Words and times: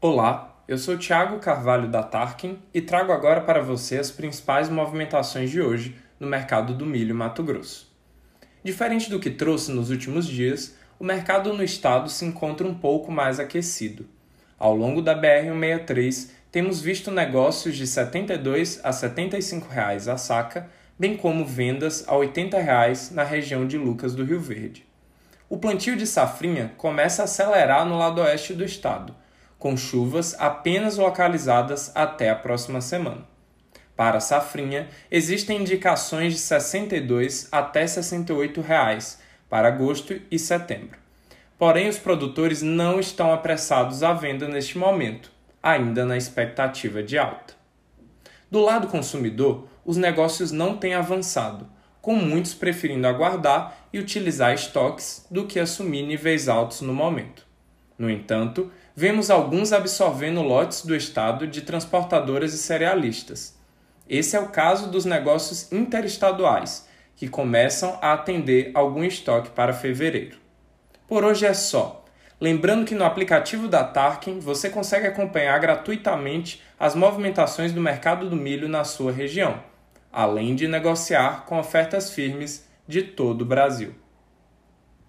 Olá, 0.00 0.62
eu 0.68 0.78
sou 0.78 0.96
Thiago 0.96 1.40
Carvalho 1.40 1.88
da 1.88 2.04
Tarkin 2.04 2.56
e 2.72 2.80
trago 2.80 3.10
agora 3.10 3.40
para 3.40 3.60
você 3.60 3.98
as 3.98 4.12
principais 4.12 4.68
movimentações 4.68 5.50
de 5.50 5.60
hoje 5.60 5.96
no 6.20 6.26
mercado 6.28 6.72
do 6.72 6.86
milho 6.86 7.16
Mato 7.16 7.42
Grosso. 7.42 7.92
Diferente 8.62 9.10
do 9.10 9.18
que 9.18 9.28
trouxe 9.28 9.72
nos 9.72 9.90
últimos 9.90 10.24
dias, 10.24 10.76
o 11.00 11.04
mercado 11.04 11.52
no 11.52 11.64
estado 11.64 12.08
se 12.08 12.24
encontra 12.24 12.64
um 12.64 12.74
pouco 12.74 13.10
mais 13.10 13.40
aquecido. 13.40 14.06
Ao 14.56 14.72
longo 14.72 15.02
da 15.02 15.20
BR-163, 15.20 16.30
temos 16.52 16.80
visto 16.80 17.10
negócios 17.10 17.74
de 17.74 17.82
R$ 17.82 17.88
72 17.88 18.80
a 18.84 18.92
75 18.92 19.66
reais 19.68 20.06
a 20.06 20.16
saca, 20.16 20.70
bem 20.96 21.16
como 21.16 21.44
vendas 21.44 22.04
a 22.06 22.14
80 22.14 22.56
reais 22.60 23.10
na 23.10 23.24
região 23.24 23.66
de 23.66 23.76
Lucas 23.76 24.14
do 24.14 24.24
Rio 24.24 24.38
Verde. 24.38 24.86
O 25.50 25.58
plantio 25.58 25.96
de 25.96 26.06
safrinha 26.06 26.72
começa 26.76 27.22
a 27.22 27.24
acelerar 27.24 27.84
no 27.84 27.98
lado 27.98 28.20
oeste 28.20 28.54
do 28.54 28.64
estado, 28.64 29.12
com 29.58 29.76
chuvas 29.76 30.34
apenas 30.38 30.96
localizadas 30.96 31.90
até 31.94 32.30
a 32.30 32.36
próxima 32.36 32.80
semana. 32.80 33.26
Para 33.96 34.18
a 34.18 34.20
safrinha, 34.20 34.88
existem 35.10 35.60
indicações 35.60 36.34
de 36.34 36.38
R$ 36.38 36.60
62 36.60 37.48
até 37.50 37.84
68 37.84 38.60
reais 38.60 39.20
para 39.50 39.66
agosto 39.66 40.20
e 40.30 40.38
setembro. 40.38 40.98
Porém, 41.58 41.88
os 41.88 41.98
produtores 41.98 42.62
não 42.62 43.00
estão 43.00 43.32
apressados 43.32 44.04
à 44.04 44.12
venda 44.12 44.46
neste 44.46 44.78
momento, 44.78 45.32
ainda 45.60 46.04
na 46.04 46.16
expectativa 46.16 47.02
de 47.02 47.18
alta. 47.18 47.54
Do 48.48 48.60
lado 48.60 48.86
consumidor, 48.86 49.66
os 49.84 49.96
negócios 49.96 50.52
não 50.52 50.76
têm 50.76 50.94
avançado, 50.94 51.68
com 52.00 52.14
muitos 52.14 52.54
preferindo 52.54 53.08
aguardar 53.08 53.76
e 53.92 53.98
utilizar 53.98 54.54
estoques 54.54 55.26
do 55.28 55.46
que 55.46 55.58
assumir 55.58 56.02
níveis 56.02 56.48
altos 56.48 56.80
no 56.80 56.94
momento. 56.94 57.47
No 57.98 58.08
entanto, 58.08 58.70
vemos 58.94 59.28
alguns 59.28 59.72
absorvendo 59.72 60.40
lotes 60.40 60.86
do 60.86 60.94
Estado 60.94 61.46
de 61.46 61.62
transportadoras 61.62 62.54
e 62.54 62.58
cerealistas. 62.58 63.58
Esse 64.08 64.36
é 64.36 64.40
o 64.40 64.48
caso 64.48 64.90
dos 64.90 65.04
negócios 65.04 65.70
interestaduais, 65.72 66.88
que 67.16 67.28
começam 67.28 67.98
a 68.00 68.12
atender 68.12 68.70
algum 68.72 69.02
estoque 69.02 69.50
para 69.50 69.72
fevereiro. 69.72 70.38
Por 71.08 71.24
hoje 71.24 71.44
é 71.44 71.52
só. 71.52 72.04
Lembrando 72.40 72.86
que 72.86 72.94
no 72.94 73.04
aplicativo 73.04 73.66
da 73.66 73.82
Tarkin 73.82 74.38
você 74.38 74.70
consegue 74.70 75.08
acompanhar 75.08 75.58
gratuitamente 75.58 76.62
as 76.78 76.94
movimentações 76.94 77.72
do 77.72 77.80
mercado 77.80 78.30
do 78.30 78.36
milho 78.36 78.68
na 78.68 78.84
sua 78.84 79.10
região, 79.10 79.60
além 80.12 80.54
de 80.54 80.68
negociar 80.68 81.44
com 81.46 81.58
ofertas 81.58 82.12
firmes 82.12 82.68
de 82.86 83.02
todo 83.02 83.42
o 83.42 83.46
Brasil. 83.46 83.94